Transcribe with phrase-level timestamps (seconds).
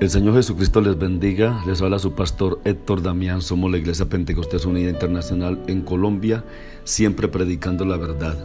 [0.00, 1.60] El Señor Jesucristo les bendiga.
[1.66, 3.42] Les habla su pastor Héctor Damián.
[3.42, 6.44] Somos la Iglesia Pentecostés Unida Internacional en Colombia,
[6.84, 8.38] siempre predicando la verdad.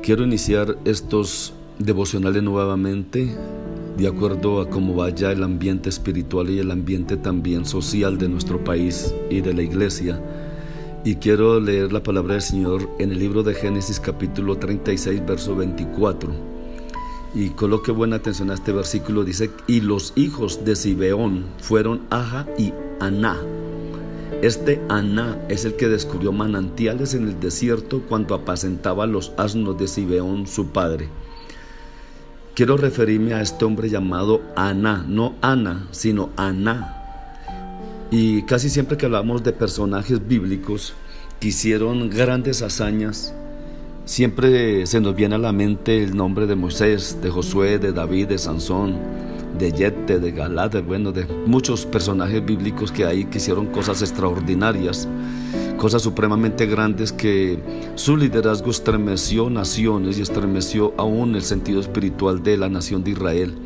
[0.00, 3.36] Quiero iniciar estos devocionales nuevamente
[3.98, 8.62] de acuerdo a cómo vaya el ambiente espiritual y el ambiente también social de nuestro
[8.62, 10.22] país y de la iglesia.
[11.04, 15.56] Y quiero leer la palabra del Señor en el libro de Génesis capítulo 36, verso
[15.56, 16.55] 24
[17.36, 22.46] y coloque buena atención a este versículo, dice, y los hijos de Sibeón fueron Aja
[22.56, 23.36] y Aná.
[24.40, 29.86] Este Aná es el que descubrió manantiales en el desierto cuando apacentaba los asnos de
[29.86, 31.10] Sibeón, su padre.
[32.54, 36.94] Quiero referirme a este hombre llamado Aná, no Ana, sino Aná.
[38.10, 40.94] Y casi siempre que hablamos de personajes bíblicos
[41.38, 43.34] que hicieron grandes hazañas,
[44.06, 48.28] Siempre se nos viene a la mente el nombre de Moisés, de Josué, de David,
[48.28, 48.96] de Sansón,
[49.58, 55.08] de Yete, de Galad, bueno, de muchos personajes bíblicos que hay que hicieron cosas extraordinarias,
[55.76, 57.58] cosas supremamente grandes que
[57.96, 63.58] su liderazgo estremeció naciones y estremeció aún el sentido espiritual de la nación de Israel.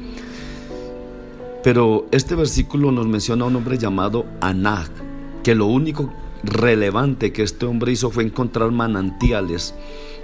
[1.62, 4.90] Pero este versículo nos menciona a un hombre llamado Anak,
[5.42, 6.10] que lo único
[6.42, 9.74] relevante que este hombre hizo fue encontrar manantiales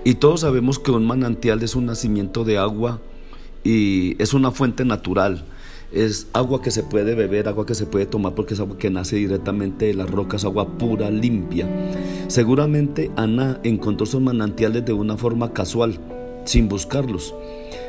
[0.04, 3.00] y todos sabemos que un manantial es un nacimiento de agua
[3.64, 5.44] y es una fuente natural.
[5.92, 8.90] Es agua que se puede beber, agua que se puede tomar porque es agua que
[8.90, 11.68] nace directamente de las rocas, agua pura, limpia.
[12.28, 15.98] Seguramente Ana encontró esos manantiales de una forma casual,
[16.44, 17.34] sin buscarlos.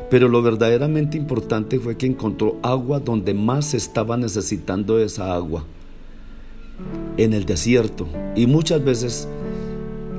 [0.09, 5.65] Pero lo verdaderamente importante fue que encontró agua donde más se estaba necesitando esa agua,
[7.17, 8.07] en el desierto.
[8.35, 9.27] Y muchas veces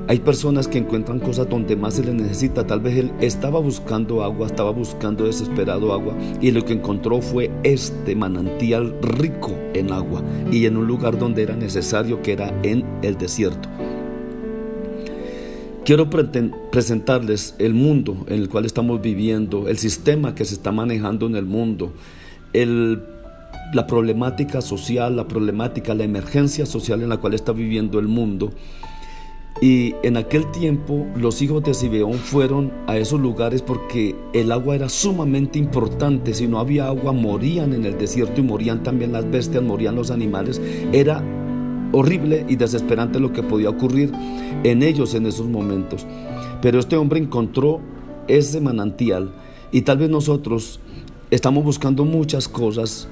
[0.09, 2.65] hay personas que encuentran cosas donde más se les necesita.
[2.65, 7.51] Tal vez él estaba buscando agua, estaba buscando desesperado agua y lo que encontró fue
[7.61, 12.83] este manantial rico en agua y en un lugar donde era necesario que era en
[13.03, 13.69] el desierto.
[15.85, 21.27] Quiero presentarles el mundo en el cual estamos viviendo, el sistema que se está manejando
[21.27, 21.93] en el mundo,
[22.51, 28.51] la problemática social, la problemática, la emergencia social en la cual está viviendo el mundo
[29.61, 34.75] y en aquel tiempo los hijos de Sibeón fueron a esos lugares porque el agua
[34.75, 36.33] era sumamente importante.
[36.33, 40.11] Si no había agua, morían en el desierto y morían también las bestias, morían los
[40.11, 40.61] animales.
[40.93, 41.21] Era
[41.91, 44.11] horrible y desesperante lo que podía ocurrir
[44.63, 46.05] en ellos en esos momentos.
[46.61, 47.81] Pero este hombre encontró
[48.29, 49.33] ese manantial
[49.71, 50.79] y tal vez nosotros
[51.31, 53.09] estamos buscando muchas cosas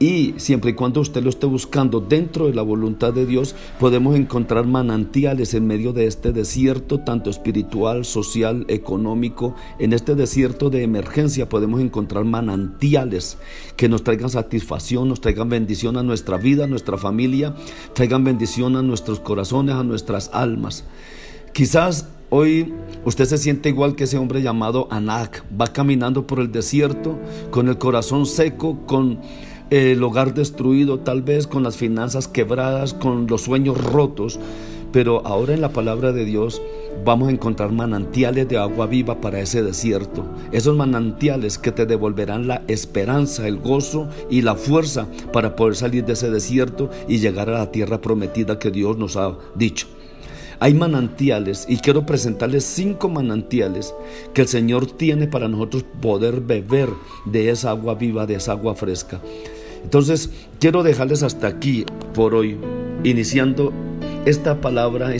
[0.00, 4.16] y siempre y cuando usted lo esté buscando dentro de la voluntad de Dios, podemos
[4.16, 9.56] encontrar manantiales en medio de este desierto, tanto espiritual, social, económico.
[9.80, 13.38] En este desierto de emergencia podemos encontrar manantiales
[13.76, 17.56] que nos traigan satisfacción, nos traigan bendición a nuestra vida, a nuestra familia,
[17.94, 20.84] traigan bendición a nuestros corazones, a nuestras almas.
[21.52, 22.74] Quizás Hoy
[23.06, 25.44] usted se siente igual que ese hombre llamado Anak.
[25.58, 27.18] Va caminando por el desierto
[27.50, 29.20] con el corazón seco, con
[29.70, 34.38] el hogar destruido, tal vez con las finanzas quebradas, con los sueños rotos.
[34.90, 36.62] Pero ahora en la palabra de Dios
[37.04, 40.24] vamos a encontrar manantiales de agua viva para ese desierto.
[40.50, 46.06] Esos manantiales que te devolverán la esperanza, el gozo y la fuerza para poder salir
[46.06, 49.88] de ese desierto y llegar a la tierra prometida que Dios nos ha dicho.
[50.60, 53.94] Hay manantiales y quiero presentarles cinco manantiales
[54.32, 56.88] que el Señor tiene para nosotros poder beber
[57.26, 59.20] de esa agua viva, de esa agua fresca.
[59.82, 60.30] Entonces,
[60.60, 61.84] quiero dejarles hasta aquí
[62.14, 62.56] por hoy,
[63.04, 63.72] iniciando
[64.24, 65.12] esta palabra,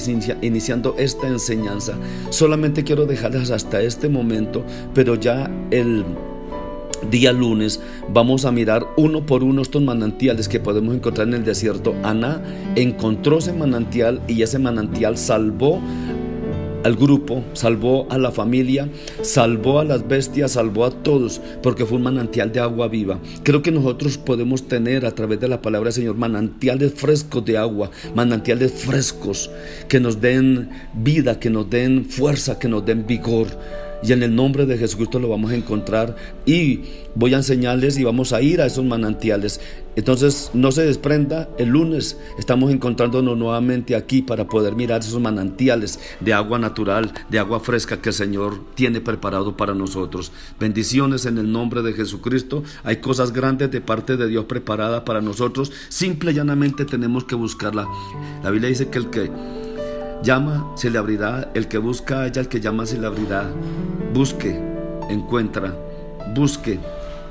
[0.42, 1.94] iniciando esta enseñanza.
[2.30, 4.64] Solamente quiero dejarles hasta este momento,
[4.94, 6.04] pero ya el
[7.10, 7.80] día lunes
[8.12, 11.94] vamos a mirar uno por uno estos manantiales que podemos encontrar en el desierto.
[12.02, 12.42] Ana
[12.76, 15.80] encontró ese manantial y ese manantial salvó
[16.88, 18.88] al grupo, salvó a la familia,
[19.22, 23.20] salvó a las bestias, salvó a todos, porque fue un manantial de agua viva.
[23.42, 27.58] Creo que nosotros podemos tener a través de la palabra del Señor manantiales frescos de
[27.58, 29.50] agua, manantiales frescos
[29.88, 33.48] que nos den vida, que nos den fuerza, que nos den vigor
[34.02, 36.16] y en el nombre de Jesucristo lo vamos a encontrar
[36.46, 36.80] y
[37.14, 39.60] voy a enseñarles y vamos a ir a esos manantiales.
[39.96, 45.98] Entonces no se desprenda, el lunes estamos encontrándonos nuevamente aquí para poder mirar esos manantiales
[46.20, 50.30] de agua natural, de agua fresca que el Señor tiene preparado para nosotros.
[50.60, 52.62] Bendiciones en el nombre de Jesucristo.
[52.84, 55.72] Hay cosas grandes de parte de Dios preparada para nosotros.
[55.88, 57.88] Simple y llanamente tenemos que buscarla.
[58.44, 59.30] La Biblia dice que el que
[60.22, 61.50] Llama, se le abrirá.
[61.54, 62.40] El que busca, halla.
[62.40, 63.44] El que llama, se le abrirá.
[64.12, 64.60] Busque,
[65.08, 65.74] encuentra.
[66.34, 66.80] Busque,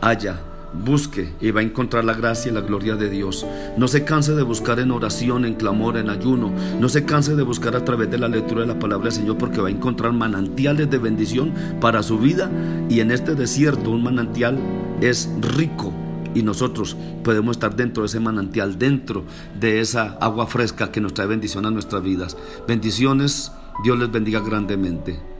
[0.01, 0.39] haya.
[0.73, 3.45] Busque y va a encontrar la gracia y la gloria de Dios.
[3.77, 6.51] No se canse de buscar en oración, en clamor, en ayuno.
[6.79, 9.37] No se canse de buscar a través de la lectura de la palabra del Señor
[9.37, 12.51] porque va a encontrar manantiales de bendición para su vida.
[12.89, 14.59] Y en este desierto un manantial
[15.01, 15.93] es rico
[16.37, 19.23] y nosotros podemos estar dentro de ese manantial, dentro
[19.59, 22.37] de esa agua fresca que nos trae bendición a nuestras vidas.
[22.67, 23.51] Bendiciones,
[23.83, 25.36] Dios les bendiga grandemente.